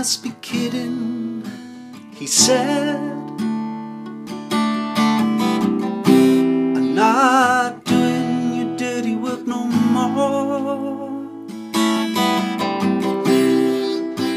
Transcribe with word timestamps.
must 0.00 0.22
be 0.22 0.32
kidding, 0.40 1.44
he 2.14 2.26
said. 2.26 2.96
I'm 6.78 6.94
not 6.94 7.84
doing 7.84 8.54
your 8.54 8.76
dirty 8.78 9.14
work 9.14 9.46
no 9.46 9.66
more. 9.66 11.10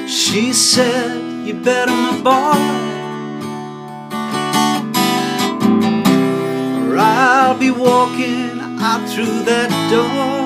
She 0.05 0.51
said, 0.51 1.47
You 1.47 1.53
better, 1.53 1.93
my 1.93 2.17
boy, 2.29 2.59
or 6.91 6.97
I'll 6.97 7.57
be 7.57 7.71
walking 7.71 8.59
out 8.81 9.07
through 9.07 9.43
that 9.45 9.71
door. 9.89 10.42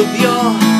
Of 0.00 0.18
your 0.18 0.79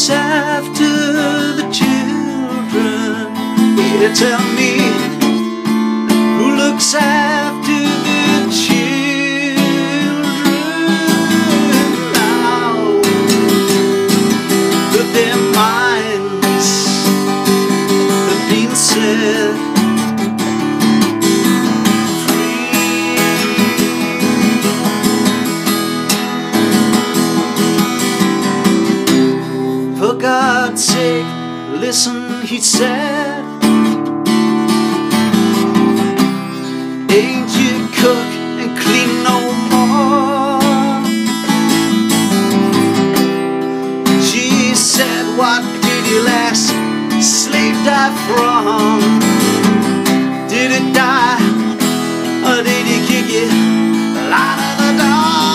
Looks 0.00 0.12
after 0.12 0.92
the 1.56 1.68
children? 1.70 3.34
Yeah, 4.00 4.14
tell 4.14 4.40
me. 4.56 4.78
Who 6.38 6.56
looks 6.56 6.94
after 6.94 7.82
the 8.08 8.48
children 8.50 10.22
now? 12.14 13.02
But 14.90 15.08
their 15.12 15.36
minds 15.52 16.70
have 18.24 18.44
been 18.48 18.74
set 18.74 19.69
God's 31.10 31.80
listen, 31.80 32.42
he 32.42 32.60
said. 32.60 33.44
Ain't 37.10 37.50
you 37.60 37.74
cook 38.00 38.30
and 38.60 38.70
clean 38.78 39.10
no 39.30 39.38
more? 39.72 40.60
She 44.22 44.74
said, 44.74 45.24
What 45.36 45.62
did 45.82 46.06
your 46.12 46.22
last 46.22 46.68
slave 47.20 47.78
die 47.84 48.14
from? 48.26 49.00
Did 50.48 50.70
it 50.78 50.94
die 50.94 51.40
or 52.46 52.62
did 52.62 52.86
he 52.86 52.98
kick 53.08 53.28
it 53.42 53.50
out 54.32 54.58
of 54.58 54.74
the 54.78 55.02
door? 55.02 55.49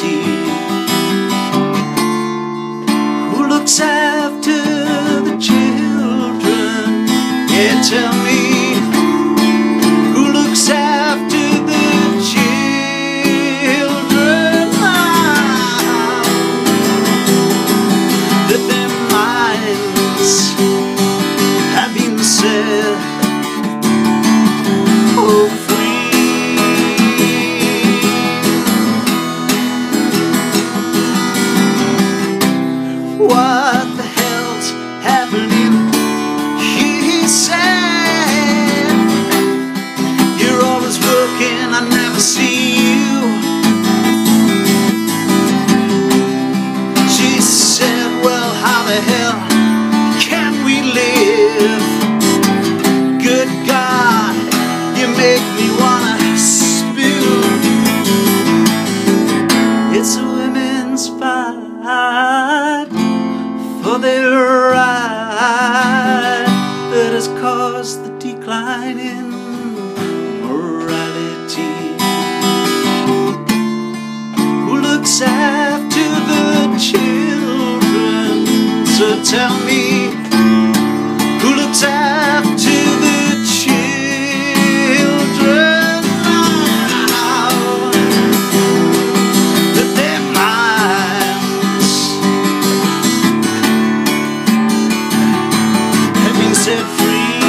Who 0.00 0.12
looks 3.48 3.80
after 3.80 4.62
the 5.22 5.36
children? 5.40 7.06
Yeah, 7.48 7.80
tell 7.82 8.12
me. 8.24 8.74
Who 10.14 10.32
looks 10.32 10.68
after 10.68 11.44
the 11.70 12.20
children 12.30 14.00
now? 14.80 16.22
That 18.48 18.90
minds 19.12 20.65
working, 41.36 41.74
I 41.74 41.80
never 41.88 42.20
see 42.20 42.76
you. 42.76 43.20
She 47.08 47.40
said, 47.40 48.22
Well, 48.24 48.54
how 48.54 48.84
the 48.84 49.00
hell 49.10 49.48
can 50.20 50.64
we 50.64 50.82
live? 50.82 51.82
Good 53.22 53.48
God, 53.66 54.34
you 54.98 55.08
make 55.08 55.44
me 55.58 55.68
wanna 55.80 56.38
spew. 56.38 57.24
It's 59.98 60.16
a 60.16 60.24
women's 60.24 61.08
fight 61.08 62.88
for 63.82 63.98
their 63.98 64.30
right 64.70 66.46
that 66.90 67.12
has 67.12 67.28
caused 67.40 68.04
the 68.04 68.10
decline 68.18 68.98
in 68.98 69.25
Tell 79.24 79.58
me, 79.66 79.82
who 81.40 81.54
looks 81.56 81.82
after 81.82 82.78
the 83.04 83.44
children 83.44 84.12
now? 87.08 87.90
That 89.74 89.90
their 89.96 90.20
minds 90.32 91.92
have 96.22 96.36
been 96.38 96.54
set 96.54 96.86
free. 96.96 97.42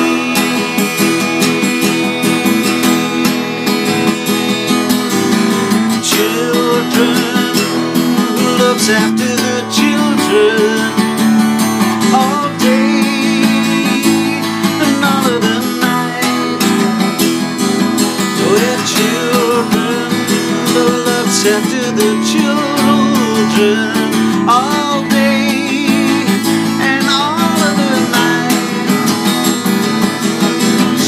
Children 6.02 7.16
who 8.36 8.48
looks 8.58 8.88
after 8.90 9.27
looks 21.48 21.72
after 21.72 21.92
the 21.96 22.12
children 22.28 23.80
all 24.50 25.02
day 25.08 25.86
and 26.82 27.06
all 27.08 27.60
of 27.68 27.76
the 27.78 28.00
night. 28.12 28.52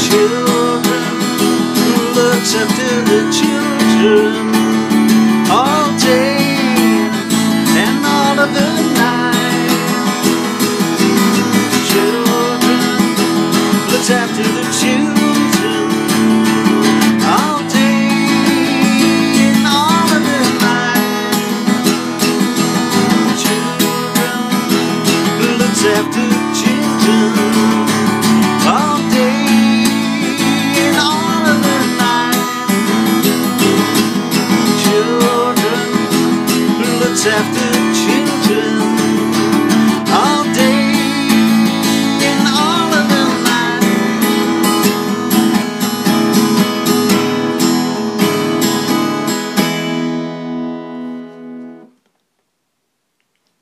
Children 0.08 1.12
looks 2.14 2.54
after 2.54 3.02
the 3.10 3.20
children 3.38 4.32
all 5.50 5.90
day 5.98 6.38
and 7.76 8.06
all 8.06 8.38
of 8.38 8.50
the 8.54 8.70
night. 8.96 9.70
Children 11.90 12.80
looks 13.90 14.10
after 14.10 14.49
after 37.26 37.79